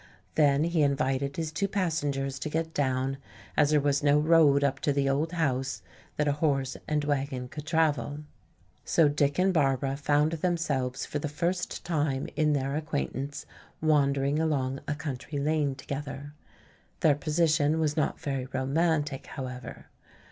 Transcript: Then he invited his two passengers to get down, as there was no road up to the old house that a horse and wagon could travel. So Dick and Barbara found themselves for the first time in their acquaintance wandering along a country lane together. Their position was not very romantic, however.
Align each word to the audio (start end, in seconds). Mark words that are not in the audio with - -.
Then 0.33 0.63
he 0.63 0.81
invited 0.81 1.37
his 1.37 1.51
two 1.51 1.67
passengers 1.67 2.39
to 2.39 2.49
get 2.49 2.73
down, 2.73 3.19
as 3.55 3.69
there 3.69 3.79
was 3.79 4.01
no 4.01 4.17
road 4.17 4.63
up 4.63 4.79
to 4.79 4.91
the 4.91 5.07
old 5.07 5.33
house 5.33 5.83
that 6.17 6.27
a 6.27 6.31
horse 6.41 6.75
and 6.87 7.03
wagon 7.03 7.47
could 7.47 7.67
travel. 7.67 8.21
So 8.83 9.07
Dick 9.07 9.37
and 9.37 9.53
Barbara 9.53 9.95
found 9.95 10.31
themselves 10.31 11.05
for 11.05 11.19
the 11.19 11.29
first 11.29 11.85
time 11.85 12.27
in 12.35 12.53
their 12.53 12.75
acquaintance 12.75 13.45
wandering 13.79 14.39
along 14.39 14.79
a 14.87 14.95
country 14.95 15.37
lane 15.37 15.75
together. 15.75 16.33
Their 17.01 17.13
position 17.13 17.79
was 17.79 17.95
not 17.95 18.19
very 18.19 18.47
romantic, 18.47 19.27
however. 19.27 19.85